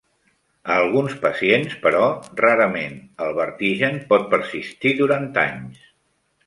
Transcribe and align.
A 0.75 0.77
alguns 0.85 1.17
pacients, 1.25 1.75
però 1.83 2.01
rarament, 2.41 2.99
el 3.27 3.39
vertigen 3.43 4.01
pot 4.15 4.27
persistir 4.35 4.97
durant 5.05 5.35
anys. 5.49 5.91